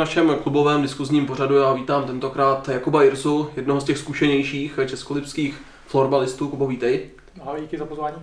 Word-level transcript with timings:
našem 0.00 0.36
klubovém 0.42 0.82
diskuzním 0.82 1.26
pořadu 1.26 1.56
já 1.56 1.72
vítám 1.72 2.04
tentokrát 2.04 2.68
Jakuba 2.68 3.04
Irsu, 3.04 3.50
jednoho 3.56 3.80
z 3.80 3.84
těch 3.84 3.98
zkušenějších 3.98 4.78
českolipských 4.86 5.62
florbalistů. 5.86 6.48
Kubo, 6.48 6.66
vítej. 6.66 7.10
Ahoj, 7.40 7.60
díky 7.60 7.78
za 7.78 7.84
pozvání. 7.84 8.16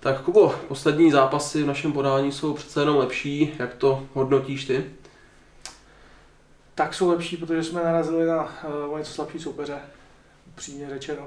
Tak 0.00 0.20
Kubo, 0.20 0.54
poslední 0.68 1.10
zápasy 1.10 1.62
v 1.62 1.66
našem 1.66 1.92
podání 1.92 2.32
jsou 2.32 2.54
přece 2.54 2.80
jenom 2.80 2.96
lepší. 2.96 3.54
Jak 3.58 3.74
to 3.74 4.06
hodnotíš 4.14 4.64
ty? 4.64 4.84
Tak 6.74 6.94
jsou 6.94 7.10
lepší, 7.10 7.36
protože 7.36 7.64
jsme 7.64 7.84
narazili 7.84 8.26
na 8.26 8.42
uh, 8.90 8.98
něco 8.98 9.12
slabší 9.12 9.38
soupeře, 9.38 9.78
přímě 10.54 10.88
řečeno. 10.88 11.22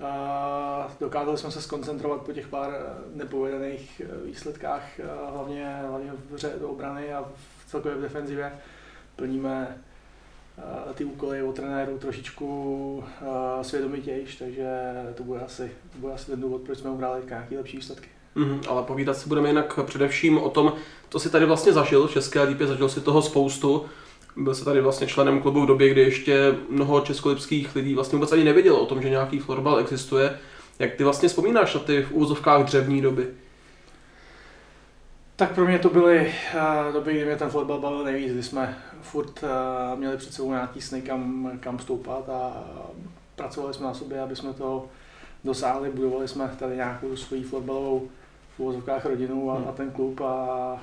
Uh, 0.00 0.92
dokázali 1.00 1.38
jsme 1.38 1.50
se 1.50 1.62
skoncentrovat 1.62 2.22
po 2.22 2.32
těch 2.32 2.48
pár 2.48 2.70
nepovedených 3.14 4.02
výsledkách, 4.24 4.82
uh, 4.98 5.34
hlavně, 5.34 5.76
hlavně 5.88 6.12
v 6.30 6.34
hře 6.34 6.52
do 6.60 6.68
obrany 6.68 7.14
a 7.14 7.24
v 7.66 7.70
celkově 7.70 7.98
v 7.98 8.02
defenzivě. 8.02 8.52
Plníme 9.16 9.78
uh, 10.86 10.92
ty 10.92 11.04
úkoly 11.04 11.42
od 11.42 11.54
trenéru 11.56 11.98
trošičku 11.98 12.46
uh, 12.96 13.62
svědomitějš, 13.62 14.36
takže 14.36 14.68
to 15.14 15.22
bude, 15.22 15.40
asi, 15.40 15.70
to 15.92 15.98
bude 15.98 16.12
asi 16.12 16.26
ten 16.26 16.40
důvod, 16.40 16.62
proč 16.62 16.78
jsme 16.78 16.90
ubrali 16.90 17.22
nějaké 17.28 17.56
lepší 17.56 17.76
výsledky. 17.76 18.08
Mm, 18.34 18.60
ale 18.68 18.82
povídat 18.82 19.16
si 19.16 19.28
budeme 19.28 19.48
jinak 19.48 19.78
především 19.86 20.38
o 20.38 20.50
tom, 20.50 20.72
co 21.08 21.18
si 21.18 21.30
tady 21.30 21.46
vlastně 21.46 21.72
zažil 21.72 22.06
v 22.06 22.12
České 22.12 22.42
lípě, 22.42 22.66
zažil 22.66 22.88
si 22.88 23.00
toho 23.00 23.22
spoustu. 23.22 23.84
Byl 24.36 24.54
se 24.54 24.64
tady 24.64 24.80
vlastně 24.80 25.06
členem 25.06 25.42
klubu 25.42 25.62
v 25.62 25.66
době, 25.66 25.90
kdy 25.90 26.00
ještě 26.00 26.54
mnoho 26.70 27.00
českolipských 27.00 27.76
lidí 27.76 27.94
vlastně 27.94 28.16
vůbec 28.16 28.32
ani 28.32 28.44
nevědělo 28.44 28.80
o 28.80 28.86
tom, 28.86 29.02
že 29.02 29.10
nějaký 29.10 29.38
florbal 29.38 29.78
existuje. 29.78 30.38
Jak 30.78 30.94
ty 30.94 31.04
vlastně 31.04 31.28
vzpomínáš 31.28 31.74
na 31.74 31.80
ty 31.80 32.02
v 32.02 32.12
úvozovkách 32.12 32.64
dřevní 32.64 33.02
doby? 33.02 33.26
Tak 35.36 35.54
pro 35.54 35.64
mě 35.64 35.78
to 35.78 35.90
byly 35.90 36.34
uh, 36.54 36.92
doby, 36.92 37.12
kdy 37.12 37.24
mě 37.24 37.36
ten 37.36 37.50
fotbal 37.50 37.78
bavil 37.78 38.04
nejvíc, 38.04 38.32
kdy 38.32 38.42
jsme 38.42 38.78
furt 39.02 39.42
uh, 39.42 39.98
měli 39.98 40.16
před 40.16 40.34
sebou 40.34 40.50
nějaký 40.50 40.80
sny, 40.80 41.02
kam, 41.02 41.50
kam 41.60 41.78
stoupat 41.78 42.28
a 42.28 42.64
pracovali 43.36 43.74
jsme 43.74 43.86
na 43.86 43.94
sobě, 43.94 44.20
aby 44.20 44.36
jsme 44.36 44.52
to 44.52 44.88
dosáhli, 45.44 45.90
budovali 45.90 46.28
jsme 46.28 46.48
tady 46.58 46.76
nějakou 46.76 47.16
svoji 47.16 47.42
fotbalovou 47.42 48.08
v 48.56 48.60
úvozovkách 48.60 49.04
rodinu 49.06 49.50
a, 49.50 49.54
hmm. 49.54 49.68
a 49.68 49.72
ten 49.72 49.90
klub 49.90 50.20
a 50.20 50.82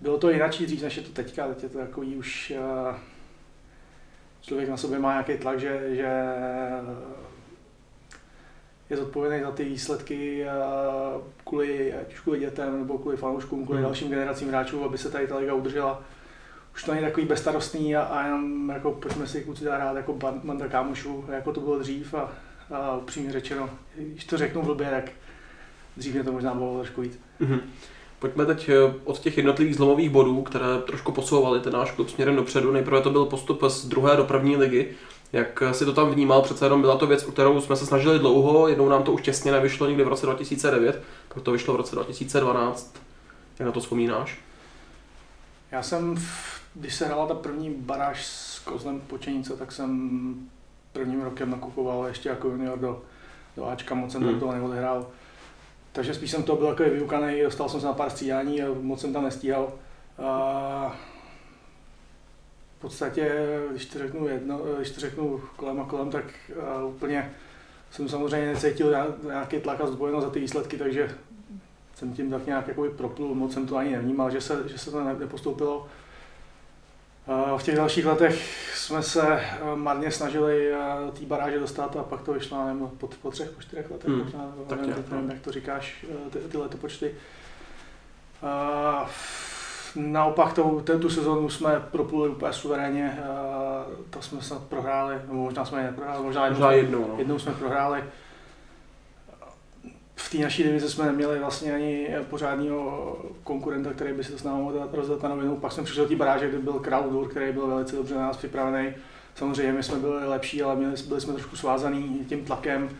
bylo 0.00 0.18
to 0.18 0.30
jinak 0.30 0.50
dřív, 0.50 0.82
než 0.82 0.96
je 0.96 1.02
to 1.02 1.12
teďka, 1.12 1.48
teď 1.48 1.62
je 1.62 1.68
to 1.68 1.78
takový 1.78 2.16
už 2.16 2.52
uh, 2.90 2.96
člověk 4.42 4.68
na 4.68 4.76
sobě 4.76 4.98
má 4.98 5.12
nějaký 5.12 5.38
tlak, 5.38 5.60
že, 5.60 5.94
že 5.94 6.24
je 8.90 8.96
zodpovědný 8.96 9.40
za 9.40 9.50
ty 9.50 9.64
výsledky 9.64 10.46
kvůli, 11.44 11.94
ať 11.94 12.14
už 12.14 12.20
kvůli 12.20 12.38
dětem 12.38 12.78
nebo 12.78 12.98
kvůli 12.98 13.16
fanouškům, 13.16 13.64
kvůli 13.64 13.78
hmm. 13.78 13.86
dalším 13.86 14.08
generacím 14.08 14.48
hráčů, 14.48 14.84
aby 14.84 14.98
se 14.98 15.10
tady 15.10 15.26
ta 15.26 15.38
liga 15.38 15.54
udržela. 15.54 16.02
Už 16.74 16.84
to 16.84 16.92
není 16.92 17.04
takový 17.04 17.26
bezstarostný 17.26 17.96
a, 17.96 18.02
a 18.02 18.24
jenom 18.24 18.70
jako 18.70 18.90
pojďme 18.90 19.26
si 19.26 19.40
kluci 19.40 19.64
dát 19.64 19.76
hrát 19.76 19.96
jako 19.96 20.12
banda 20.44 20.68
kámošů, 20.68 21.24
jako 21.32 21.52
to 21.52 21.60
bylo 21.60 21.78
dřív 21.78 22.14
a, 22.14 22.32
a 22.74 22.96
upřímně 22.96 23.32
řečeno, 23.32 23.70
když 23.96 24.24
to 24.24 24.36
řeknu 24.36 24.62
blbě, 24.62 24.90
tak 24.90 25.10
dřív 25.96 26.14
mě 26.14 26.24
to 26.24 26.32
možná 26.32 26.54
bylo 26.54 26.78
trošku 26.78 27.00
víc. 27.00 27.20
Mm-hmm. 27.40 27.60
Pojďme 28.18 28.46
teď 28.46 28.68
eh, 28.68 28.94
od 29.04 29.18
těch 29.18 29.36
jednotlivých 29.36 29.76
zlomových 29.76 30.10
bodů, 30.10 30.42
které 30.42 30.66
trošku 30.86 31.12
posouvaly 31.12 31.60
ten 31.60 31.72
náš 31.72 31.90
klub 31.90 32.10
směrem 32.10 32.36
dopředu. 32.36 32.72
Nejprve 32.72 33.00
to 33.00 33.10
byl 33.10 33.24
postup 33.24 33.62
z 33.68 33.88
druhé 33.88 34.16
do 34.16 34.24
první 34.24 34.56
ligy. 34.56 34.88
Jak 35.32 35.62
si 35.72 35.84
to 35.84 35.92
tam 35.92 36.10
vnímal, 36.10 36.42
přece 36.42 36.66
jenom 36.66 36.80
byla 36.80 36.96
to 36.96 37.06
věc, 37.06 37.24
o 37.24 37.32
kterou 37.32 37.60
jsme 37.60 37.76
se 37.76 37.86
snažili 37.86 38.18
dlouho, 38.18 38.68
jednou 38.68 38.88
nám 38.88 39.02
to 39.02 39.12
už 39.12 39.22
těsně 39.22 39.52
nevyšlo 39.52 39.86
někdy 39.86 40.04
v 40.04 40.08
roce 40.08 40.26
2009, 40.26 41.02
pak 41.34 41.42
to 41.42 41.52
vyšlo 41.52 41.74
v 41.74 41.76
roce 41.76 41.94
2012. 41.94 42.94
Jak 43.58 43.66
na 43.66 43.72
to 43.72 43.80
vzpomínáš? 43.80 44.38
Já 45.70 45.82
jsem, 45.82 46.14
když 46.74 46.94
se 46.94 47.06
hrála 47.06 47.26
ta 47.26 47.34
první 47.34 47.70
baráž 47.70 48.26
s 48.26 48.58
Kozlem 48.58 49.00
Počenice, 49.00 49.56
tak 49.56 49.72
jsem 49.72 50.34
prvním 50.92 51.22
rokem 51.22 51.50
nakupoval 51.50 52.06
ještě 52.06 52.28
jako 52.28 52.48
junior 52.48 52.78
do, 52.78 53.02
do 53.56 53.68
Ačka, 53.68 53.94
moc 53.94 54.12
jsem 54.12 54.22
hmm. 54.22 54.40
toho 54.40 54.52
neodehrál. 54.52 55.06
Takže 55.92 56.14
spíš 56.14 56.30
jsem 56.30 56.42
to 56.42 56.56
byl 56.56 56.66
takový 56.66 56.90
vyukaný, 56.90 57.42
dostal 57.42 57.68
jsem 57.68 57.80
se 57.80 57.86
na 57.86 57.92
pár 57.92 58.10
střídání 58.10 58.62
a 58.62 58.66
moc 58.80 59.00
jsem 59.00 59.12
tam 59.12 59.24
nestíhal. 59.24 59.72
A 60.18 60.96
v 62.78 62.80
podstatě, 62.80 63.32
když 63.70 63.86
to 63.86 63.98
řeknu, 63.98 64.28
jedno, 64.28 64.60
když 64.76 64.90
to 64.90 65.00
řeknu 65.00 65.40
kolem 65.56 65.80
a 65.80 65.84
kolem, 65.84 66.10
tak 66.10 66.24
uh, 66.82 66.94
úplně 66.94 67.34
jsem 67.90 68.08
samozřejmě 68.08 68.52
necítil 68.52 68.96
nějaký 69.26 69.60
tlak 69.60 69.80
a 69.80 69.86
zbojenost 69.86 70.26
za 70.26 70.30
ty 70.30 70.40
výsledky, 70.40 70.76
takže 70.76 71.10
jsem 71.94 72.12
tím 72.12 72.30
tak 72.30 72.46
nějak 72.46 72.68
jakoby 72.68 72.90
proplul, 72.90 73.34
moc 73.34 73.52
jsem 73.52 73.66
to 73.66 73.76
ani 73.76 73.90
nevnímal, 73.90 74.30
že 74.30 74.40
se, 74.40 74.62
že 74.68 74.78
se 74.78 74.90
to 74.90 75.04
nepostoupilo. 75.04 75.86
V 77.56 77.62
těch 77.62 77.76
dalších 77.76 78.06
letech 78.06 78.68
jsme 78.74 79.02
se 79.02 79.40
eh, 79.40 79.58
marně 79.74 80.10
snažili 80.10 80.72
eh, 80.72 80.78
té 81.18 81.26
baráže 81.26 81.58
dostat 81.58 81.96
a 81.96 82.02
pak 82.02 82.22
to 82.22 82.32
vyšlo 82.32 82.66
nevím, 82.66 82.88
po, 82.88 83.08
po 83.22 83.30
třech, 83.30 83.50
po 83.50 83.62
čtyřech 83.62 83.90
letech, 83.90 84.10
hmm. 84.10 84.18
možná, 84.18 84.52
tak 84.66 84.80
nevím, 84.80 85.04
nevím, 85.10 85.30
jak 85.30 85.40
to 85.40 85.52
říkáš, 85.52 86.06
eh, 86.10 86.30
ty, 86.30 86.38
ty 86.38 86.58
letopočty. 86.58 87.14
Naopak 89.98 90.52
tou, 90.52 90.80
tu 91.00 91.10
sezónu 91.10 91.48
jsme 91.48 91.82
propluli 91.90 92.28
úplně 92.28 92.52
suverénně, 92.52 93.18
to 94.10 94.22
jsme 94.22 94.42
snad 94.42 94.62
prohráli, 94.62 95.14
nebo 95.14 95.34
možná 95.34 95.64
jsme 95.64 95.82
neprohráli, 95.82 96.24
možná 96.24 96.44
jednou, 96.44 96.58
možná 96.58 96.72
jednou, 96.72 97.06
no. 97.08 97.14
jednou 97.18 97.38
jsme 97.38 97.52
prohráli 97.52 98.04
v 100.28 100.30
té 100.30 100.38
naší 100.38 100.62
divizi 100.62 100.90
jsme 100.90 101.06
neměli 101.06 101.38
vlastně 101.38 101.74
ani 101.74 102.08
pořádného 102.30 103.18
konkurenta, 103.44 103.92
který 103.92 104.12
by 104.12 104.24
si 104.24 104.32
to 104.32 104.38
s 104.38 104.44
námi 104.44 104.62
mohl 104.62 104.88
rozdat 104.92 105.22
na 105.22 105.28
novinu. 105.28 105.56
Pak 105.56 105.72
jsme 105.72 105.82
přišli 105.82 106.02
do 106.02 106.08
té 106.08 106.16
baráže, 106.16 106.48
kde 106.48 106.58
byl 106.58 106.72
Crowdur, 106.72 107.28
který 107.28 107.52
byl 107.52 107.66
velice 107.66 107.96
dobře 107.96 108.14
na 108.14 108.20
nás 108.20 108.36
připravený. 108.36 108.92
Samozřejmě 109.34 109.72
my 109.72 109.82
jsme 109.82 109.98
byli 109.98 110.28
lepší, 110.28 110.62
ale 110.62 110.76
měli, 110.76 110.94
byli 111.08 111.20
jsme 111.20 111.32
trošku 111.32 111.56
svázaný 111.56 112.24
tím 112.28 112.44
tlakem. 112.44 112.90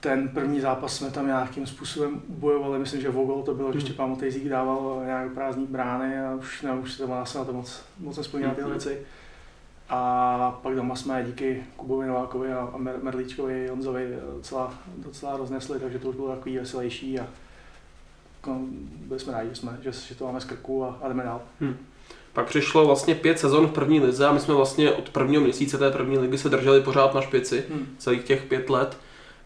Ten 0.00 0.28
první 0.28 0.60
zápas 0.60 0.96
jsme 0.96 1.10
tam 1.10 1.26
nějakým 1.26 1.66
způsobem 1.66 2.22
bojovali, 2.28 2.78
myslím, 2.78 3.00
že 3.00 3.10
Vogel 3.10 3.42
to 3.42 3.54
bylo, 3.54 3.72
že 3.72 3.80
Štěpán 3.80 4.10
Motejzík 4.10 4.48
dával 4.48 5.02
nějak 5.04 5.32
prázdní 5.32 5.66
brány 5.66 6.20
a 6.20 6.34
už, 6.34 6.62
ne, 6.62 6.72
už 6.72 6.92
se 6.92 6.98
to 6.98 7.06
má 7.06 7.24
na 7.34 7.44
to 7.44 7.52
moc, 7.52 7.82
moc 7.98 8.16
nespomínat 8.16 8.56
tyhle 8.56 8.70
věci. 8.70 8.98
A 9.88 10.58
pak 10.62 10.74
doma 10.74 10.96
jsme 10.96 11.24
díky 11.26 11.64
Kubovi 11.76 12.06
Novákovi 12.06 12.52
a 12.52 12.70
Merlíčkovi 13.02 13.66
Jonzovi 13.66 14.18
docela, 14.36 14.74
docela 14.96 15.36
roznesli, 15.36 15.80
takže 15.80 15.98
to 15.98 16.08
už 16.08 16.16
bylo 16.16 16.28
takový 16.28 16.58
veselější 16.58 17.20
a 17.20 17.26
byli 18.82 19.20
jsme 19.20 19.32
rádi, 19.32 19.48
že, 19.48 19.56
jsme, 19.56 19.78
že, 19.82 19.92
že 19.92 20.14
to 20.14 20.26
máme 20.26 20.40
z 20.40 20.44
krku 20.44 20.84
a, 20.84 20.98
a 21.02 21.08
jdeme 21.08 21.22
dál. 21.22 21.42
Hmm. 21.60 21.76
Pak 22.32 22.46
přišlo 22.46 22.86
vlastně 22.86 23.14
pět 23.14 23.38
sezon 23.38 23.66
v 23.66 23.72
první 23.72 24.00
lize 24.00 24.26
a 24.26 24.32
my 24.32 24.40
jsme 24.40 24.54
vlastně 24.54 24.92
od 24.92 25.10
prvního 25.10 25.42
měsíce 25.42 25.78
té 25.78 25.90
první 25.90 26.18
ligy 26.18 26.38
se 26.38 26.48
drželi 26.48 26.80
pořád 26.80 27.14
na 27.14 27.20
špici 27.20 27.64
hmm. 27.70 27.86
celých 27.98 28.24
těch 28.24 28.44
pět 28.44 28.70
let. 28.70 28.96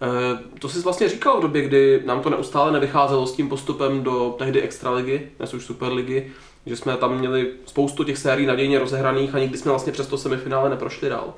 E, 0.05 0.59
to 0.59 0.69
jsi 0.69 0.81
vlastně 0.81 1.09
říkal 1.09 1.39
v 1.39 1.43
době, 1.43 1.63
kdy 1.63 2.03
nám 2.05 2.23
to 2.23 2.31
neustále 2.31 2.73
nevycházelo 2.73 3.27
s 3.27 3.37
tím 3.37 3.49
postupem 3.49 4.03
do 4.03 4.35
tehdy 4.39 4.63
extraligy, 4.63 5.31
dnes 5.39 5.55
už 5.55 5.65
superligy 5.65 6.33
že 6.67 6.77
jsme 6.77 6.97
tam 6.97 7.19
měli 7.19 7.53
spoustu 7.67 8.05
těch 8.05 8.19
sérií 8.19 8.47
nadějně 8.47 8.79
rozehraných 8.79 9.35
a 9.35 9.39
nikdy 9.39 9.59
jsme 9.59 9.71
vlastně 9.71 9.93
přes 9.93 10.07
to 10.07 10.19
semifinále 10.19 10.71
neprošli 10.71 11.09
dál. 11.09 11.35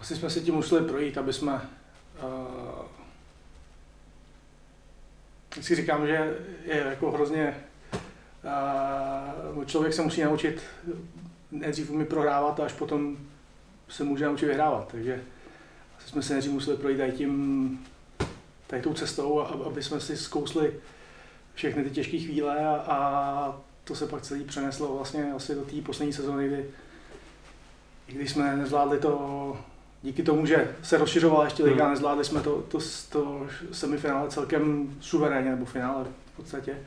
Asi 0.00 0.16
jsme 0.16 0.30
si 0.30 0.40
tím 0.40 0.54
museli 0.54 0.88
projít, 0.88 1.18
aby 1.18 1.32
jsme 1.32 1.52
uh, 1.52 2.30
si 5.60 5.74
říkám, 5.74 6.06
že 6.06 6.36
je 6.64 6.86
jako 6.90 7.10
hrozně 7.10 7.56
uh, 9.56 9.64
člověk 9.64 9.94
se 9.94 10.02
musí 10.02 10.22
naučit 10.22 10.62
nejdřív 11.50 11.90
umí 11.90 12.04
prohrávat 12.04 12.60
a 12.60 12.64
až 12.64 12.72
potom 12.72 13.16
se 13.88 14.04
může 14.04 14.26
naučit 14.26 14.46
vyhrávat. 14.46 14.88
Takže 14.92 15.22
asi 15.98 16.08
jsme 16.08 16.22
se 16.22 16.32
nejdřív 16.32 16.52
museli 16.52 16.76
projít 16.76 16.96
tady 16.98 17.12
tím, 17.12 17.86
tady 18.66 18.82
tou 18.82 18.94
cestou, 18.94 19.40
aby 19.40 19.82
jsme 19.82 20.00
si 20.00 20.16
zkousli 20.16 20.72
všechny 21.54 21.84
ty 21.84 21.90
těžké 21.90 22.18
chvíle 22.18 22.66
a, 22.66 22.74
a 22.88 23.60
to 23.84 23.94
se 23.94 24.06
pak 24.06 24.22
celý 24.22 24.44
přeneslo 24.44 24.96
vlastně 24.96 25.32
asi 25.32 25.54
do 25.54 25.60
té 25.60 25.80
poslední 25.82 26.12
sezóny, 26.12 26.48
kdy 26.48 26.64
i 28.08 28.12
když 28.12 28.30
jsme 28.30 28.56
nezvládli 28.56 28.98
to, 28.98 29.56
díky 30.02 30.22
tomu, 30.22 30.46
že 30.46 30.74
se 30.82 30.96
rozšiřovala 30.96 31.44
ještě 31.44 31.64
liga, 31.64 31.84
hmm. 31.84 31.92
nezvládli 31.92 32.24
jsme 32.24 32.40
to, 32.40 32.62
to, 32.62 32.78
to 33.10 33.46
semifinále 33.72 34.30
celkem 34.30 34.96
suverénně, 35.00 35.50
nebo 35.50 35.64
finále 35.64 36.04
v 36.04 36.36
podstatě, 36.36 36.78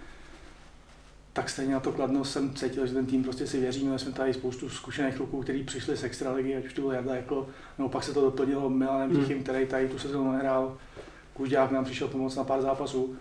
tak 1.40 1.50
stejně 1.50 1.74
na 1.74 1.80
to 1.80 1.92
kladno 1.92 2.26
jsem 2.26 2.54
cítil, 2.54 2.88
že 2.88 2.94
ten 2.94 3.06
tým 3.06 3.24
prostě 3.24 3.48
si 3.48 3.60
věří. 3.60 3.84
Měli 3.84 4.00
jsme 4.00 4.12
tady 4.12 4.34
spoustu 4.34 4.70
zkušených 4.70 5.16
kluků, 5.16 5.42
kteří 5.42 5.64
přišli 5.64 5.98
z 5.98 6.04
extraligy, 6.04 6.56
ať 6.56 6.66
už 6.66 6.74
to 6.74 6.82
byl 6.82 6.92
Jarda 6.92 7.16
jako, 7.16 7.48
nebo 7.78 7.90
pak 7.90 8.04
se 8.04 8.14
to 8.14 8.22
doplnilo 8.22 8.70
Milanem 8.70 9.10
Tichým, 9.10 9.36
hmm. 9.36 9.44
který 9.44 9.66
tady 9.66 9.88
tu 9.90 10.00
sezónu 10.00 10.32
nehrál. 10.32 10.78
Kužďák 11.34 11.72
nám 11.72 11.86
přišel 11.86 12.08
pomoct 12.08 12.36
na 12.36 12.44
pár 12.44 12.62
zápasů 12.62 13.16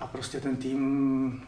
a 0.00 0.06
prostě 0.06 0.40
ten 0.40 0.56
tým, 0.56 1.42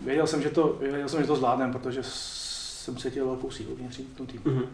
věděl 0.00 0.26
jsem, 0.26 0.42
že 0.42 0.50
to, 0.50 0.78
věděl 0.80 1.08
jsem, 1.08 1.20
že 1.20 1.26
to 1.26 1.36
zvládnem, 1.36 1.72
protože 1.72 2.00
jsem 2.02 2.96
cítil 2.96 3.26
velkou 3.26 3.50
sílu 3.50 3.74
vnitř 3.76 4.00
v 4.14 4.16
tom 4.16 4.26
týmu. 4.26 4.44
Mm-hmm. 4.44 4.66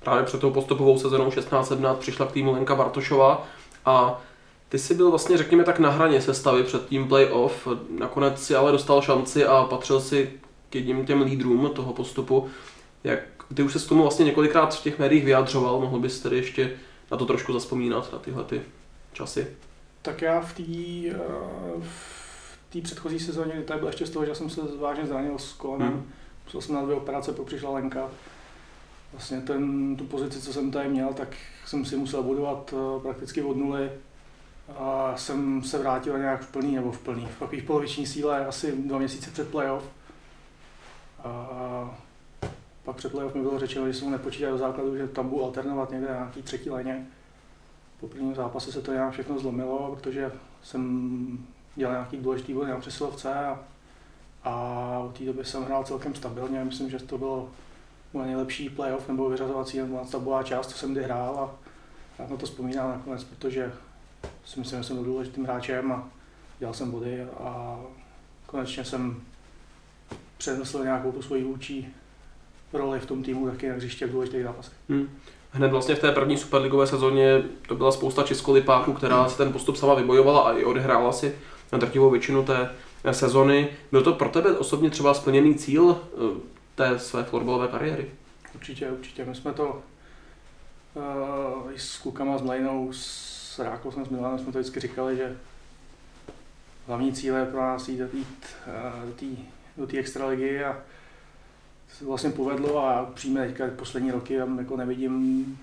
Právě 0.00 0.24
před 0.24 0.40
tou 0.40 0.50
postupovou 0.50 0.98
sezónou 0.98 1.30
16-17 1.30 1.96
přišla 1.96 2.26
k 2.26 2.32
týmu 2.32 2.52
Lenka 2.52 2.74
Bartošová 2.74 3.46
a 3.84 4.22
ty 4.76 4.80
jsi 4.80 4.94
byl 4.94 5.10
vlastně, 5.10 5.36
řekněme 5.36 5.64
tak, 5.64 5.78
na 5.78 5.90
hraně 5.90 6.20
sestavy 6.20 6.62
před 6.62 6.88
tím 6.88 7.08
playoff. 7.08 7.68
Nakonec 7.98 8.42
si 8.42 8.54
ale 8.54 8.72
dostal 8.72 9.02
šanci 9.02 9.44
a 9.46 9.64
patřil 9.64 10.00
si 10.00 10.32
k 10.70 10.74
jedním 10.74 11.06
těm 11.06 11.22
lídrům 11.22 11.70
toho 11.74 11.92
postupu. 11.92 12.48
Jak, 13.04 13.18
ty 13.54 13.62
už 13.62 13.72
se 13.72 13.78
k 13.78 13.88
tomu 13.88 14.02
vlastně 14.02 14.24
několikrát 14.24 14.74
v 14.74 14.82
těch 14.82 14.98
médiích 14.98 15.24
vyjadřoval, 15.24 15.80
mohl 15.80 15.98
bys 15.98 16.20
tedy 16.20 16.36
ještě 16.36 16.70
na 17.10 17.16
to 17.16 17.26
trošku 17.26 17.52
zaspomínat, 17.52 18.12
na 18.12 18.18
tyhle 18.18 18.44
ty 18.44 18.62
časy? 19.12 19.46
Tak 20.02 20.22
já 20.22 20.40
v 20.40 20.54
té 20.54 20.62
uh, 20.62 21.82
v 21.82 22.72
té 22.72 22.80
předchozí 22.80 23.18
sezóně, 23.18 23.52
kdy 23.54 23.64
tady 23.64 23.80
byl 23.80 23.88
ještě 23.88 24.06
z 24.06 24.10
toho, 24.10 24.26
že 24.26 24.34
jsem 24.34 24.50
se 24.50 24.60
vážně 24.80 25.06
zranil 25.06 25.38
s 25.38 25.52
kolenem, 25.52 25.92
hmm. 25.92 26.12
musel 26.44 26.60
jsem 26.60 26.74
na 26.74 26.82
dvě 26.82 26.96
operace, 26.96 27.32
pak 27.32 27.46
přišla 27.46 27.70
Lenka. 27.70 28.10
Vlastně 29.12 29.40
ten, 29.40 29.96
tu 29.96 30.04
pozici, 30.04 30.40
co 30.40 30.52
jsem 30.52 30.70
tady 30.70 30.88
měl, 30.88 31.08
tak 31.14 31.28
jsem 31.66 31.84
si 31.84 31.96
musel 31.96 32.22
budovat 32.22 32.72
uh, 32.72 33.02
prakticky 33.02 33.42
od 33.42 33.56
nuly. 33.56 33.90
A 34.74 35.12
jsem 35.16 35.62
se 35.62 35.78
vrátil 35.78 36.18
nějak 36.18 36.40
v 36.40 36.52
plný 36.52 36.74
nebo 36.74 36.92
v 36.92 37.00
plný, 37.00 37.26
v 37.26 37.38
takových 37.38 37.64
poloviční 37.64 38.06
síle, 38.06 38.46
asi 38.46 38.72
dva 38.72 38.98
měsíce 38.98 39.30
před 39.30 39.50
playoff. 39.50 39.84
A 41.24 41.98
pak 42.84 42.96
před 42.96 43.12
playoff 43.12 43.34
mi 43.34 43.42
bylo 43.42 43.58
řečeno, 43.58 43.86
že 43.86 43.94
se 43.94 44.04
mu 44.04 44.10
nepočítá 44.10 44.50
do 44.50 44.58
základu, 44.58 44.96
že 44.96 45.08
tam 45.08 45.28
budu 45.28 45.44
alternovat 45.44 45.90
někde 45.90 46.08
na 46.08 46.14
nějaký 46.14 46.42
třetí 46.42 46.70
léně. 46.70 47.06
Po 48.00 48.08
prvním 48.08 48.34
zápase 48.34 48.72
se 48.72 48.82
to 48.82 48.92
nějak 48.92 49.12
všechno 49.12 49.38
zlomilo, 49.38 49.96
protože 49.96 50.32
jsem 50.62 51.38
dělal 51.76 51.94
nějaký 51.94 52.16
důležitý 52.16 52.54
body 52.54 52.70
na 52.70 52.80
přesilovce 52.80 53.34
a, 53.34 53.60
a 54.44 54.98
od 54.98 55.18
té 55.18 55.24
doby 55.24 55.44
jsem 55.44 55.64
hrál 55.64 55.84
celkem 55.84 56.14
stabilně. 56.14 56.64
Myslím, 56.64 56.90
že 56.90 56.98
to 56.98 57.18
bylo 57.18 57.50
moje 58.12 58.26
nejlepší 58.26 58.68
playoff 58.68 59.08
nebo 59.08 59.28
vyřazovací 59.28 59.78
nebo 59.78 59.98
tabová 60.12 60.42
část, 60.42 60.66
co 60.66 60.78
jsem 60.78 60.92
kdy 60.92 61.02
hrál 61.02 61.38
a 61.38 61.54
já 62.18 62.28
na 62.30 62.36
to 62.36 62.46
vzpomínám 62.46 62.90
nakonec, 62.90 63.24
protože 63.24 63.72
si 64.46 64.60
myslím, 64.60 64.78
že 64.78 64.84
jsem 64.84 64.96
byl 64.96 65.04
důležitým 65.04 65.44
hráčem 65.44 65.92
a 65.92 66.08
dělal 66.58 66.74
jsem 66.74 66.90
body 66.90 67.22
a 67.22 67.80
konečně 68.46 68.84
jsem 68.84 69.22
přenesl 70.38 70.84
nějakou 70.84 71.12
tu 71.12 71.22
svoji 71.22 71.44
vůči 71.44 71.88
roli 72.72 73.00
v 73.00 73.06
tom 73.06 73.22
týmu 73.22 73.50
taky 73.50 73.68
na 73.68 73.74
hřiště 73.74 74.06
v 74.06 74.10
důležitých 74.10 74.42
zápasech. 74.42 74.72
Hmm. 74.88 75.08
Hned 75.52 75.68
vlastně 75.68 75.94
v 75.94 75.98
té 75.98 76.12
první 76.12 76.38
superligové 76.38 76.86
sezóně 76.86 77.42
to 77.68 77.74
byla 77.74 77.92
spousta 77.92 78.22
českolipáků, 78.22 78.92
která 78.92 79.20
hmm. 79.20 79.30
si 79.30 79.36
ten 79.36 79.52
postup 79.52 79.76
sama 79.76 79.94
vybojovala 79.94 80.40
a 80.40 80.52
i 80.52 80.64
odehrála 80.64 81.12
si 81.12 81.34
na 81.72 81.78
drtivou 81.78 82.10
většinu 82.10 82.44
té 82.44 82.70
sezony. 83.12 83.68
Byl 83.92 84.02
to 84.02 84.12
pro 84.12 84.28
tebe 84.28 84.58
osobně 84.58 84.90
třeba 84.90 85.14
splněný 85.14 85.54
cíl 85.54 86.00
eh, 86.00 86.40
té 86.74 86.98
své 86.98 87.24
florbalové 87.24 87.68
kariéry? 87.68 88.10
Určitě, 88.54 88.90
určitě. 88.90 89.24
My 89.24 89.34
jsme 89.34 89.52
to 89.52 89.82
uh, 90.94 91.72
s 91.76 91.98
klukama, 91.98 92.38
s 92.38 92.42
Mlejnou, 92.42 92.92
s 92.92 93.25
Rákou 93.58 93.90
jsme 93.90 94.04
s 94.04 94.08
Milanem 94.08 94.38
jsme 94.38 94.52
to 94.52 94.58
vždycky 94.58 94.80
říkali, 94.80 95.16
že 95.16 95.36
hlavní 96.86 97.12
cíl 97.12 97.36
je 97.36 97.46
pro 97.46 97.60
nás 97.60 97.88
jít, 97.88 98.00
jít 98.14 98.46
do 99.06 99.12
té 99.12 99.26
do 99.76 99.86
té 99.86 99.98
extraligy 99.98 100.64
a 100.64 100.78
se 101.98 102.04
vlastně 102.04 102.30
povedlo 102.30 102.84
a 102.88 103.10
přijme 103.14 103.46
teďka 103.46 103.64
poslední 103.76 104.10
roky 104.10 104.38
tam 104.38 104.58
jako 104.58 104.76
nevidím 104.76 105.58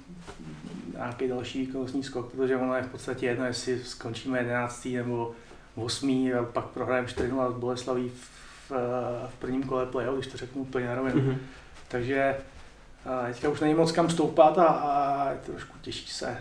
nějaký 0.94 1.28
další 1.28 1.66
výkonnostní 1.66 2.04
skok, 2.04 2.32
protože 2.32 2.58
ono 2.58 2.76
je 2.76 2.84
v 2.84 2.92
podstatě 2.92 3.26
jedno, 3.26 3.46
jestli 3.46 3.84
skončíme 3.84 4.38
11. 4.38 4.86
nebo 4.86 5.32
8. 5.76 6.32
a 6.40 6.44
pak 6.44 6.66
prohrajeme 6.66 7.08
4 7.08 7.28
0 7.28 7.52
s 7.52 7.56
Boleslaví 7.56 8.10
v, 8.10 8.32
v, 9.30 9.36
prvním 9.40 9.64
kole 9.64 9.86
playoff, 9.86 10.18
když 10.18 10.28
to 10.28 10.38
řeknu 10.38 10.62
úplně 10.62 10.88
na 10.88 10.96
rovinu. 10.96 11.22
Mm-hmm. 11.22 11.38
Takže 11.88 12.38
a 13.06 13.26
teďka 13.28 13.50
už 13.50 13.60
není 13.60 13.74
moc 13.74 13.92
kam 13.92 14.10
stoupat 14.10 14.58
a, 14.58 14.66
a 14.66 15.32
je 15.32 15.38
trošku 15.38 15.78
těžší 15.82 16.08
se, 16.08 16.38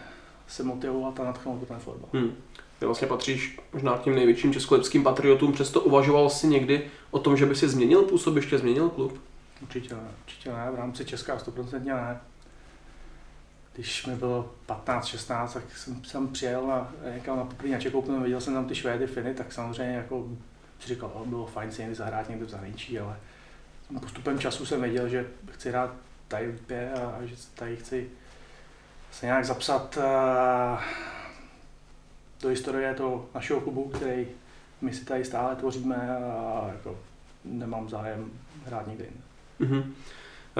se 0.48 0.62
motivovat 0.62 1.20
a 1.20 1.24
natchnout 1.24 1.60
do 1.60 1.66
ten 1.66 1.78
fotbal. 1.78 2.08
Mm. 2.12 2.34
Ty 2.78 2.86
vlastně 2.86 3.08
patříš 3.08 3.60
možná 3.72 3.98
k 3.98 4.02
těm 4.02 4.14
největším 4.14 4.52
českolipským 4.52 5.02
patriotům, 5.02 5.52
přesto 5.52 5.80
uvažoval 5.80 6.30
jsi 6.30 6.46
někdy 6.46 6.90
o 7.10 7.18
tom, 7.18 7.36
že 7.36 7.46
by 7.46 7.54
si 7.56 7.68
změnil 7.68 8.02
působiště, 8.02 8.58
změnil 8.58 8.88
klub? 8.88 9.20
Určitě 9.62 9.94
ne, 9.94 10.00
určitě 10.24 10.52
ne, 10.52 10.70
v 10.72 10.74
rámci 10.74 11.04
Česká 11.04 11.36
100% 11.36 11.84
ne. 11.84 12.20
Když 13.74 14.06
mi 14.06 14.16
bylo 14.16 14.50
15-16, 14.68 15.48
tak 15.48 15.76
jsem, 15.76 16.04
jsem 16.04 16.28
přijel 16.28 16.66
na, 16.66 16.92
někam 17.14 17.36
na 17.36 17.44
poprvé 17.44 17.80
Čekoupnu, 17.80 18.22
viděl 18.22 18.40
jsem 18.40 18.54
tam 18.54 18.68
ty 18.68 18.74
Švédy, 18.74 19.06
Finy, 19.06 19.34
tak 19.34 19.52
samozřejmě 19.52 19.94
jako 19.94 20.26
si 20.80 20.88
říkal, 20.88 21.10
oh, 21.14 21.26
bylo 21.26 21.46
fajn 21.46 21.72
si 21.72 21.80
někdy 21.80 21.94
zahrát 21.94 22.28
někde 22.28 22.46
v 22.46 22.50
zahraničí, 22.50 22.98
ale 22.98 23.16
postupem 24.00 24.38
času 24.38 24.66
jsem 24.66 24.80
věděl, 24.80 25.08
že 25.08 25.26
chci 25.50 25.68
hrát 25.68 25.94
tady 26.28 26.52
v 26.68 26.72
a, 26.72 27.16
a 27.18 27.24
že 27.24 27.34
tady 27.54 27.76
chci 27.76 28.10
se 29.12 29.26
nějak 29.26 29.44
zapsat 29.44 29.96
uh, 29.96 30.80
do 32.42 32.48
historie 32.48 32.94
toho 32.94 33.26
našeho 33.34 33.60
klubu, 33.60 33.88
který 33.88 34.26
my 34.80 34.92
si 34.92 35.04
tady 35.04 35.24
stále 35.24 35.56
tvoříme 35.56 35.96
a 36.18 36.70
jako 36.72 36.98
nemám 37.44 37.88
zájem 37.88 38.30
hrát 38.66 38.88
jinde. 38.88 39.04
Mm-hmm. 39.60 39.84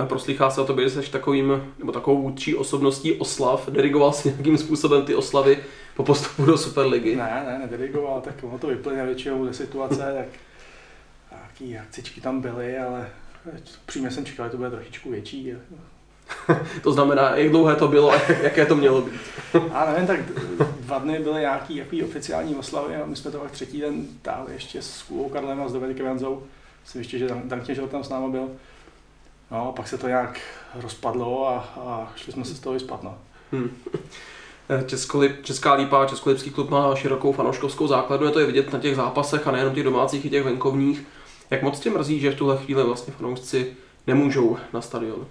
Proslýchá 0.06 0.50
se 0.50 0.60
o 0.60 0.64
tobě, 0.64 0.88
že 0.88 1.02
jsi 1.02 1.10
takovým, 1.10 1.74
nebo 1.78 1.92
takovou 1.92 2.22
vůdčí 2.22 2.54
osobností 2.54 3.12
oslav. 3.12 3.70
Dirigoval 3.70 4.12
si 4.12 4.28
nějakým 4.28 4.58
způsobem 4.58 5.04
ty 5.04 5.14
oslavy 5.14 5.64
po 5.96 6.04
postupu 6.04 6.44
do 6.44 6.58
Superligy? 6.58 7.16
Ne, 7.16 7.44
ne, 7.46 7.58
nedirigoval, 7.58 8.20
tak 8.20 8.34
ono 8.42 8.58
to 8.58 8.66
vyplyne 8.66 9.06
většinou 9.06 9.46
ze 9.46 9.52
situace, 9.52 9.96
tak 9.96 10.26
nějaký 11.30 11.78
akcičky 11.78 12.20
tam 12.20 12.40
byly, 12.40 12.78
ale 12.78 13.10
přímě 13.86 14.10
jsem 14.10 14.24
čekal, 14.24 14.46
že 14.46 14.50
to 14.50 14.56
bude 14.56 14.70
trošičku 14.70 15.10
větší 15.10 15.52
to 16.82 16.92
znamená, 16.92 17.36
jak 17.36 17.50
dlouhé 17.50 17.76
to 17.76 17.88
bylo 17.88 18.12
a 18.12 18.20
jaké 18.42 18.66
to 18.66 18.76
mělo 18.76 19.02
být. 19.02 19.20
a 19.72 19.92
nevím, 19.92 20.06
tak 20.06 20.20
dva 20.80 20.98
dny 20.98 21.18
byly 21.18 21.40
nějaký 21.40 21.76
jaký 21.76 22.04
oficiální 22.04 22.54
oslavy 22.54 22.96
a 22.96 23.06
my 23.06 23.16
jsme 23.16 23.30
to 23.30 23.38
pak 23.38 23.50
třetí 23.50 23.80
den 23.80 24.06
táhli 24.22 24.52
ještě 24.52 24.82
s 24.82 25.02
Kulou 25.02 25.28
Karlem 25.28 25.62
a 25.62 25.68
s 25.68 25.72
Dominikem 25.72 26.06
Janzou. 26.06 26.42
Myslím 26.82 27.00
ještě, 27.00 27.18
že 27.18 27.28
Dan 27.44 27.60
Kněžel 27.60 27.88
tam 27.88 28.04
s 28.04 28.08
námi 28.08 28.32
byl. 28.32 28.48
No 29.50 29.68
a 29.68 29.72
pak 29.72 29.88
se 29.88 29.98
to 29.98 30.08
nějak 30.08 30.40
rozpadlo 30.74 31.48
a, 31.48 31.58
a 31.76 32.12
šli 32.16 32.32
jsme 32.32 32.44
se 32.44 32.54
z 32.54 32.60
toho 32.60 32.74
vyspat. 32.74 33.02
No. 33.02 33.18
Hmm. 33.52 33.70
Českolip, 34.86 35.44
Česká 35.44 35.74
lípa, 35.74 36.06
Českolipský 36.06 36.50
klub 36.50 36.70
má 36.70 36.94
širokou 36.94 37.32
fanouškovskou 37.32 37.86
základnu, 37.86 38.26
je 38.26 38.32
to 38.32 38.40
je 38.40 38.46
vidět 38.46 38.72
na 38.72 38.78
těch 38.78 38.96
zápasech 38.96 39.46
a 39.46 39.50
nejenom 39.50 39.74
těch 39.74 39.84
domácích 39.84 40.24
i 40.24 40.30
těch 40.30 40.44
venkovních. 40.44 41.06
Jak 41.50 41.62
moc 41.62 41.80
tě 41.80 41.90
mrzí, 41.90 42.20
že 42.20 42.30
v 42.30 42.36
tuhle 42.36 42.58
chvíli 42.58 42.84
vlastně 42.84 43.12
fanoušci 43.12 43.76
nemůžou 44.06 44.56
na 44.72 44.80
stadion? 44.80 45.26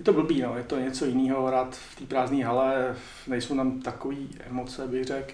Je 0.00 0.04
to 0.04 0.12
blbý, 0.12 0.42
no. 0.42 0.56
je 0.56 0.64
to 0.64 0.78
něco 0.78 1.04
jiného 1.06 1.46
hrát 1.46 1.76
v 1.76 1.96
té 1.96 2.04
prázdné 2.04 2.44
hale, 2.44 2.96
nejsou 3.26 3.56
tam 3.56 3.80
takové 3.80 4.16
emoce, 4.50 4.86
bych 4.88 5.04
řekl. 5.04 5.32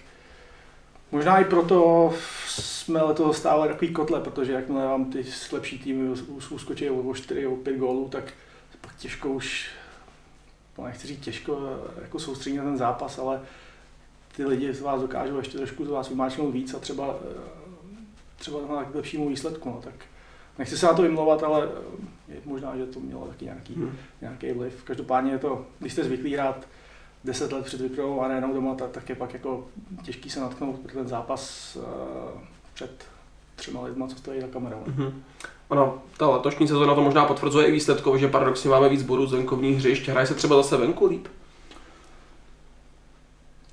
Možná 1.12 1.38
i 1.38 1.44
proto 1.44 2.12
jsme 2.46 3.02
letos 3.02 3.37
stále 3.37 3.68
takový 3.68 3.92
kotle, 3.92 4.20
protože 4.20 4.52
jakmile 4.52 4.87
vám 4.87 5.04
ty 5.04 5.25
lepší 5.52 5.78
týmy 5.78 6.08
uskočí 6.50 6.90
o 6.90 7.14
4 7.14 7.46
o 7.46 7.56
5 7.56 7.76
gólů, 7.76 8.08
tak 8.08 8.25
pak 8.80 8.96
těžko 8.96 9.28
už, 9.28 9.70
no 10.78 10.85
nechci 10.85 11.06
říct 11.06 11.25
těžko, 11.25 11.80
jako 12.02 12.18
soustředit 12.18 12.56
na 12.56 12.64
ten 12.64 12.76
zápas, 12.76 13.18
ale 13.18 13.40
ty 14.37 14.44
lidi 14.44 14.75
z 14.75 14.80
vás 14.80 15.00
dokážou 15.00 15.38
ještě 15.38 15.58
trošku 15.58 15.85
z 15.85 15.88
vás 15.88 16.08
vymáčknout 16.08 16.54
víc 16.54 16.75
a 16.75 16.78
třeba, 16.78 17.16
třeba 18.37 18.58
na 18.68 18.90
lepšímu 18.94 19.28
výsledku. 19.28 19.70
No, 19.70 19.80
tak 19.85 19.94
nechci 20.58 20.78
se 20.78 20.87
na 20.87 20.94
to 20.94 21.02
vymlouvat, 21.02 21.42
ale 21.42 21.68
možná, 22.46 22.76
že 22.76 22.86
to 22.86 23.00
mělo 23.00 23.26
taky 23.26 23.44
nějaký, 23.44 23.74
hmm. 23.74 23.96
nějaký 24.20 24.52
vliv. 24.52 24.82
Každopádně 24.84 25.32
je 25.32 25.38
to, 25.38 25.66
když 25.78 25.92
jste 25.92 26.04
zvyklí 26.04 26.34
hrát 26.34 26.66
10 27.24 27.52
let 27.52 27.64
před 27.64 27.80
vyprovou 27.80 28.20
arénou 28.20 28.54
doma, 28.54 28.74
tak, 28.74 28.90
tak 28.90 29.08
je 29.08 29.14
pak 29.14 29.32
jako 29.32 29.66
těžký 30.02 30.30
se 30.30 30.40
natknout 30.40 30.78
pro 30.78 30.92
ten 30.92 31.08
zápas 31.08 31.76
uh, 31.76 32.40
před 32.74 33.04
třema 33.56 33.82
lidma, 33.82 34.06
co 34.06 34.16
stojí 34.16 34.40
za 34.40 34.46
kamerou. 34.46 34.84
Mm-hmm. 34.86 35.12
Ano, 35.70 36.02
ta 36.16 36.30
letošní 36.30 36.68
sezóna 36.68 36.94
to 36.94 37.02
možná 37.02 37.24
potvrzuje 37.24 37.66
i 37.66 37.72
výsledkově, 37.72 38.20
že 38.20 38.28
paradoxně 38.28 38.70
máme 38.70 38.88
víc 38.88 39.02
bodů 39.02 39.26
z 39.26 39.32
venkovních 39.32 39.76
hřišť. 39.76 40.08
Hraje 40.08 40.26
se 40.26 40.34
třeba 40.34 40.56
zase 40.56 40.76
venku 40.76 41.06
líp? 41.06 41.28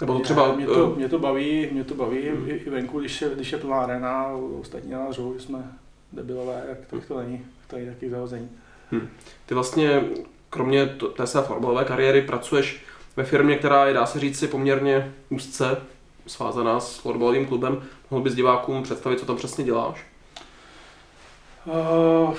Nebo 0.02 0.14
to 0.14 0.20
třeba... 0.20 0.56
Mě 0.56 0.66
to, 0.66 0.96
mě 0.96 1.10
to 1.10 1.20
baví, 1.20 1.70
mě 1.72 1.84
to 1.84 1.96
baví 1.96 2.30
hmm. 2.30 2.50
i 2.50 2.70
venku, 2.70 3.00
když 3.00 3.22
je, 3.22 3.30
když 3.36 3.52
je 3.52 3.58
plná 3.58 3.80
arena, 3.80 4.28
ostatní 4.62 4.94
že 5.12 5.22
jsme 5.40 5.72
debilové, 6.14 6.64
jak 6.70 6.78
tak 6.86 7.06
to 7.06 7.20
není 7.20 7.46
tady 7.68 7.86
taky 7.86 8.10
zahození. 8.10 8.50
Hmm. 8.92 9.10
Ty 9.46 9.54
vlastně, 9.54 10.04
kromě 10.50 10.86
té 11.18 11.28
své 11.28 11.42
fotbalové 11.42 11.86
kariéry, 11.86 12.22
pracuješ 12.22 12.86
ve 13.16 13.24
firmě, 13.24 13.56
která 13.56 13.86
je, 13.86 13.94
dá 13.94 14.06
se 14.06 14.20
říct, 14.20 14.40
si 14.40 14.48
poměrně 14.48 15.14
úzce 15.30 15.78
svázaná 16.28 16.80
s 16.80 16.98
fotbalovým 16.98 17.46
klubem. 17.46 17.84
Mohl 18.12 18.24
bys 18.24 18.36
divákům 18.36 18.84
představit, 18.84 19.20
co 19.20 19.26
tam 19.26 19.38
přesně 19.38 19.64
děláš? 19.64 20.06
Uh, 21.66 22.36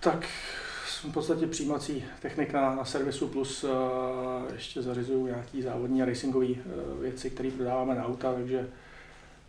tak 0.00 0.28
jsem 0.88 1.10
v 1.10 1.14
podstatě 1.14 1.46
přijímací 1.46 2.04
technik 2.22 2.52
na, 2.52 2.74
na 2.74 2.84
servisu 2.84 3.28
plus 3.28 3.64
uh, 3.64 3.70
ještě 4.52 4.82
zařizuju 4.82 5.26
nějaký 5.26 5.62
závodní 5.62 6.02
a 6.02 6.04
racingové 6.04 6.46
uh, 6.46 7.00
věci, 7.00 7.30
které 7.30 7.50
prodáváme 7.50 7.94
na 7.94 8.06
auta, 8.06 8.32
takže 8.32 8.68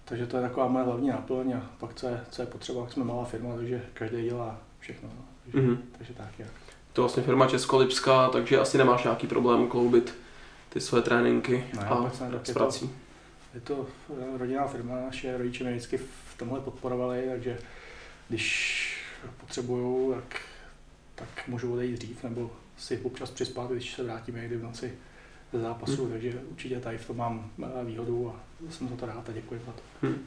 takže 0.05 0.27
to 0.27 0.37
je 0.37 0.43
taková 0.43 0.67
moje 0.67 0.85
hlavní 0.85 1.09
náplň 1.09 1.53
a 1.53 1.69
pak 1.79 1.93
co 1.93 2.07
je, 2.07 2.21
co 2.31 2.41
je 2.41 2.45
potřeba, 2.45 2.89
jsme 2.89 3.03
malá 3.03 3.25
firma, 3.25 3.55
takže 3.55 3.81
každý 3.93 4.23
dělá 4.23 4.59
všechno. 4.79 5.09
No. 5.15 5.30
Takže, 5.43 5.59
mm-hmm. 5.59 5.77
takže 5.97 6.13
tak, 6.13 6.39
jak. 6.39 6.49
To 6.93 7.01
je 7.01 7.03
vlastně 7.03 7.23
firma 7.23 7.47
Českolipská, 7.47 8.29
takže 8.29 8.59
asi 8.59 8.77
nemáš 8.77 9.03
nějaký 9.03 9.27
problém 9.27 9.67
kloubit 9.67 10.15
ty 10.69 10.81
své 10.81 11.01
tréninky 11.01 11.65
ne, 11.73 11.85
a 11.85 12.11
s 12.43 12.51
prací. 12.53 12.89
Je 13.53 13.61
to, 13.61 13.87
je 14.09 14.25
to 14.25 14.37
rodinná 14.37 14.67
firma, 14.67 14.95
naše 14.95 15.37
rodiče 15.37 15.63
mě 15.63 15.73
vždycky 15.73 15.97
v 15.97 16.37
tomhle 16.37 16.59
podporovali, 16.59 17.25
takže 17.29 17.57
když 18.29 19.03
potřebují, 19.39 20.15
tak, 20.15 20.41
tak 21.15 21.47
můžou 21.47 21.73
odejít 21.73 21.97
dřív, 21.97 22.23
nebo 22.23 22.51
si 22.77 22.97
občas 22.97 23.31
přispat, 23.31 23.71
když 23.71 23.93
se 23.93 24.03
vrátíme 24.03 24.39
někdy 24.39 24.57
v 24.57 24.63
noci 24.63 24.93
ze 25.53 25.59
zápasu, 25.59 26.01
hmm. 26.01 26.11
takže 26.11 26.41
určitě 26.51 26.79
tady 26.79 26.97
v 26.97 27.07
tom 27.07 27.17
mám 27.17 27.51
eh, 27.63 27.85
výhodu 27.85 28.33
a 28.35 28.39
jsem 28.71 28.89
za 28.89 28.95
to 28.95 29.05
rád 29.05 29.29
a 29.29 29.31
děkuji 29.31 29.61
za 29.65 29.71
to. 29.71 29.81
Hmm. 30.01 30.17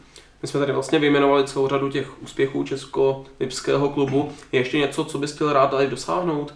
My 0.43 0.49
jsme 0.49 0.61
tady 0.61 0.73
vlastně 0.73 0.99
vyjmenovali 0.99 1.47
celou 1.47 1.69
řadu 1.69 1.91
těch 1.91 2.23
úspěchů 2.23 2.65
Česko-Lipského 2.65 3.89
klubu. 3.89 4.33
Je 4.53 4.61
ještě 4.61 4.79
něco, 4.79 5.05
co 5.05 5.19
bys 5.19 5.33
chtěl 5.33 5.53
rád 5.53 5.67
tady 5.67 5.87
dosáhnout? 5.87 6.55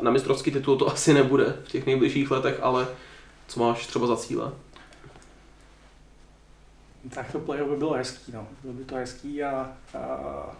Na 0.00 0.10
mistrovský 0.10 0.50
titul 0.50 0.76
to 0.76 0.88
asi 0.92 1.14
nebude 1.14 1.56
v 1.64 1.68
těch 1.68 1.86
nejbližších 1.86 2.30
letech, 2.30 2.58
ale 2.62 2.88
co 3.48 3.60
máš 3.60 3.86
třeba 3.86 4.06
za 4.06 4.16
cíle? 4.16 4.52
Tak 7.14 7.32
to 7.32 7.38
play 7.38 7.64
by 7.64 7.76
bylo 7.76 7.92
hezký, 7.92 8.32
no. 8.32 8.46
Bylo 8.62 8.74
by 8.74 8.84
to 8.84 8.94
hezký 8.94 9.42
a, 9.42 9.72
a 9.98 10.56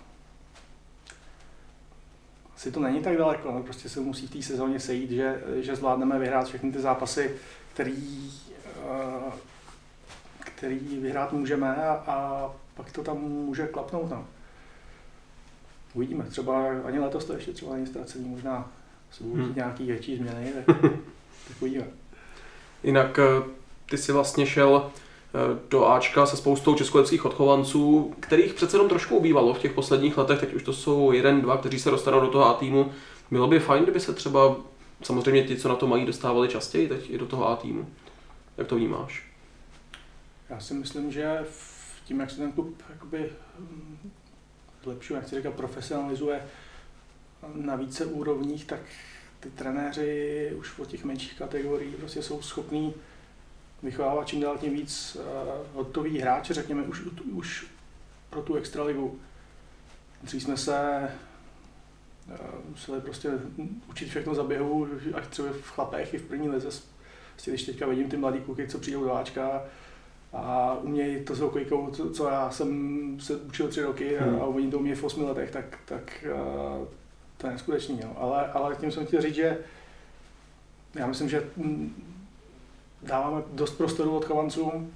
asi 2.60 2.72
to 2.72 2.80
není 2.80 3.00
tak 3.02 3.16
daleko, 3.16 3.52
no. 3.52 3.62
prostě 3.62 3.88
se 3.88 4.00
musí 4.00 4.26
v 4.26 4.30
té 4.30 4.42
sezóně 4.42 4.80
sejít, 4.80 5.10
že, 5.10 5.42
že 5.60 5.76
zvládneme 5.76 6.18
vyhrát 6.18 6.46
všechny 6.46 6.72
ty 6.72 6.80
zápasy, 6.80 7.30
který, 7.72 8.32
který 10.38 10.78
vyhrát 10.78 11.32
můžeme 11.32 11.76
a, 11.76 11.92
a 12.06 12.50
pak 12.74 12.92
to 12.92 13.02
tam 13.02 13.18
může 13.18 13.66
klapnout. 13.66 14.10
No. 14.10 14.26
Uvidíme, 15.94 16.24
třeba 16.24 16.66
ani 16.84 16.98
letos 16.98 17.24
to 17.24 17.32
ještě 17.32 17.52
třeba 17.52 17.74
není 17.74 17.86
ztracený, 17.86 18.28
možná 18.28 18.72
se 19.10 19.24
budou 19.24 19.42
hmm. 19.44 19.54
nějaký 19.54 19.86
větší 19.86 20.16
změny, 20.16 20.52
tak, 20.52 20.76
tak 21.48 21.56
uvidíme. 21.60 21.86
Jinak 22.82 23.18
eh, 23.18 23.42
ty 23.90 23.98
si 23.98 24.12
vlastně 24.12 24.46
šel 24.46 24.90
eh, 24.94 25.00
do 25.70 25.86
Ačka 25.88 26.26
se 26.26 26.36
spoustou 26.36 26.74
českolepských 26.74 27.24
odchovanců, 27.24 28.14
kterých 28.20 28.54
přece 28.54 28.76
jenom 28.76 28.88
trošku 28.88 29.16
ubývalo 29.16 29.54
v 29.54 29.58
těch 29.58 29.72
posledních 29.72 30.18
letech, 30.18 30.40
teď 30.40 30.54
už 30.54 30.62
to 30.62 30.72
jsou 30.72 31.12
jeden, 31.12 31.40
dva, 31.40 31.56
kteří 31.56 31.80
se 31.80 31.90
dostanou 31.90 32.20
do 32.20 32.28
toho 32.28 32.46
A 32.46 32.54
týmu. 32.54 32.92
Bylo 33.30 33.46
by 33.46 33.60
fajn, 33.60 33.82
kdyby 33.82 34.00
se 34.00 34.12
třeba, 34.12 34.56
samozřejmě 35.02 35.42
ti, 35.42 35.56
co 35.56 35.68
na 35.68 35.76
to 35.76 35.86
mají, 35.86 36.06
dostávali 36.06 36.48
častěji 36.48 36.88
teď 36.88 37.10
i 37.10 37.18
do 37.18 37.26
toho 37.26 37.48
A 37.48 37.56
týmu. 37.56 37.88
Jak 38.56 38.66
to 38.66 38.76
vnímáš? 38.76 39.30
Já 40.48 40.60
si 40.60 40.74
myslím, 40.74 41.12
že 41.12 41.38
v 41.50 42.04
tím, 42.04 42.20
jak 42.20 42.30
se 42.30 42.36
ten 42.36 42.52
klub 42.52 42.82
jakoby 42.90 43.30
hm, 43.58 44.10
zlepšuje, 44.84 45.18
jak 45.18 45.28
se 45.28 45.36
říká, 45.36 45.50
profesionalizuje 45.50 46.42
na 47.54 47.76
více 47.76 48.06
úrovních, 48.06 48.64
tak 48.64 48.80
ty 49.40 49.50
trenéři 49.50 50.52
už 50.58 50.78
od 50.78 50.88
těch 50.88 51.04
menších 51.04 51.38
kategorií 51.38 51.92
prostě 51.92 52.22
jsou 52.22 52.42
schopní 52.42 52.94
vychovávat 53.82 54.28
čím 54.28 54.40
dál 54.40 54.58
tím 54.58 54.72
víc 54.72 55.16
uh, 55.16 55.24
hotový 55.74 56.18
hráče, 56.18 56.54
řekněme, 56.54 56.82
už, 56.82 57.02
už 57.32 57.66
pro 58.30 58.42
tu 58.42 58.54
extraligu. 58.54 59.18
Dřív 60.22 60.42
jsme 60.42 60.56
se 60.56 61.08
uh, 62.28 62.36
museli 62.68 63.00
prostě 63.00 63.30
učit 63.90 64.08
všechno 64.08 64.34
za 64.34 64.44
běhu, 64.44 64.88
ať 65.14 65.26
třeba 65.26 65.48
v 65.52 65.70
chlapech 65.70 66.14
i 66.14 66.18
v 66.18 66.28
první 66.28 66.48
lize. 66.48 66.68
Prostě 67.32 67.50
když 67.50 67.62
teďka 67.62 67.86
vidím 67.86 68.08
ty 68.08 68.16
mladý 68.16 68.40
kluky, 68.40 68.68
co 68.68 68.78
přijdou 68.78 69.04
do 69.04 69.14
Ačka 69.16 69.62
a 70.32 70.74
umějí 70.82 71.24
to 71.24 71.34
s 71.34 71.40
hokejkou, 71.40 71.90
co, 71.90 72.10
co 72.10 72.28
já 72.28 72.50
jsem 72.50 73.20
se 73.20 73.36
učil 73.36 73.68
tři 73.68 73.82
roky 73.82 74.18
a, 74.18 74.24
hmm. 74.24 74.40
a 74.40 74.44
oni 74.44 74.70
to 74.70 74.78
umějí 74.78 74.96
v 74.96 75.04
osmi 75.04 75.24
letech, 75.24 75.50
tak, 75.50 75.78
tak 75.84 76.24
uh, 76.80 76.86
to 77.36 77.46
je 77.46 77.52
neskutečný. 77.52 78.00
Jo. 78.02 78.12
Ale, 78.16 78.52
ale 78.52 78.76
tím 78.76 78.92
jsem 78.92 79.06
chtěl 79.06 79.20
říct, 79.20 79.34
že 79.34 79.58
já 80.94 81.06
myslím, 81.06 81.28
že 81.28 81.50
dáváme 83.02 83.42
dost 83.52 83.70
prostoru 83.70 84.16
odchovancům. 84.16 84.92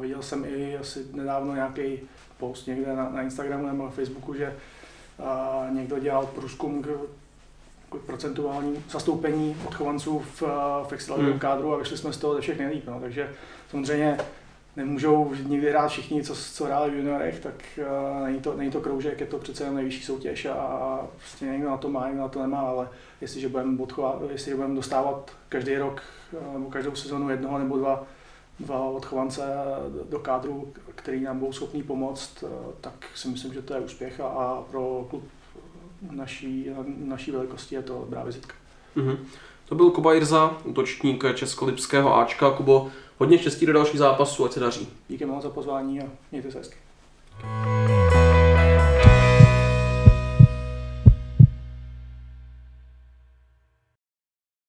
Viděl 0.00 0.22
jsem 0.22 0.44
i 0.44 0.78
asi 0.78 1.06
nedávno 1.12 1.54
nějaký 1.54 1.98
post 2.38 2.66
někde 2.66 2.96
na, 2.96 3.10
na 3.10 3.22
Instagramu 3.22 3.66
nebo 3.66 3.84
na 3.84 3.90
Facebooku, 3.90 4.34
že 4.34 4.56
a, 5.18 5.66
někdo 5.70 5.98
dělal 5.98 6.26
průzkum 6.26 6.82
k, 6.82 6.86
k 7.90 8.00
procentuální 8.06 8.84
zastoupení 8.90 9.56
odchovanců 9.66 10.18
v, 10.18 10.42
v 10.88 11.10
hmm. 11.16 11.38
kádru 11.38 11.74
a 11.74 11.76
vyšli 11.76 11.98
jsme 11.98 12.12
z 12.12 12.16
toho 12.18 12.34
ze 12.34 12.40
všech 12.40 12.58
nejlíp. 12.58 12.86
No. 12.86 13.00
Takže 13.00 13.34
samozřejmě 13.70 14.18
nemůžou 14.76 15.34
nikdy 15.46 15.70
hrát 15.70 15.88
všichni, 15.88 16.22
co, 16.22 16.34
co 16.34 16.64
hráli 16.64 16.90
v 16.90 16.94
juniorech, 16.94 17.40
tak 17.40 17.54
uh, 17.78 18.26
není, 18.26 18.40
to, 18.40 18.56
není 18.56 18.70
to 18.70 18.80
kroužek, 18.80 19.20
je 19.20 19.26
to 19.26 19.38
přece 19.38 19.64
jen 19.64 19.74
nejvyšší 19.74 20.02
soutěž 20.02 20.46
a, 20.46 20.52
a 20.52 21.06
prostě 21.16 21.44
někdo 21.44 21.70
na 21.70 21.76
to 21.76 21.88
má, 21.88 22.06
někdo 22.06 22.22
na 22.22 22.28
to 22.28 22.42
nemá, 22.42 22.60
ale 22.60 22.88
jestliže 23.20 23.48
budeme, 23.48 23.78
jestliže 24.32 24.56
budeme 24.56 24.74
dostávat 24.74 25.30
každý 25.48 25.76
rok 25.76 26.02
uh, 26.32 26.52
nebo 26.52 26.70
každou 26.70 26.94
sezonu 26.94 27.30
jednoho 27.30 27.58
nebo 27.58 27.78
dva, 27.78 28.06
dva 28.60 28.84
odchovance 28.84 29.42
do 30.10 30.18
kádru, 30.18 30.72
který 30.94 31.20
nám 31.20 31.38
budou 31.38 31.52
schopný 31.52 31.82
pomoct, 31.82 32.44
tak 32.80 32.94
si 33.14 33.28
myslím, 33.28 33.54
že 33.54 33.62
to 33.62 33.74
je 33.74 33.80
úspěch 33.80 34.20
a, 34.20 34.26
a 34.26 34.62
pro 34.70 35.06
klub 35.10 35.24
naší, 36.10 36.70
naší 36.96 37.30
velikosti 37.30 37.74
je 37.74 37.82
to 37.82 37.98
dobrá 38.00 38.24
vizitka. 38.24 38.54
Mm-hmm. 38.96 39.16
To 39.70 39.76
byl 39.76 39.90
Kuba 39.90 40.12
Jirza, 40.12 40.58
útočník 40.64 41.24
Českolipského 41.34 42.16
Ačka. 42.16 42.50
Kubo, 42.50 42.90
Hodně 43.20 43.38
štěstí 43.38 43.66
do 43.66 43.72
dalších 43.72 43.98
zápasů, 43.98 44.44
ať 44.44 44.52
se 44.52 44.60
daří. 44.60 44.88
Díky 45.08 45.24
moc 45.24 45.42
za 45.42 45.50
pozvání 45.50 46.00
a 46.00 46.04
mějte 46.32 46.52
se 46.52 46.58
hezky. 46.58 46.76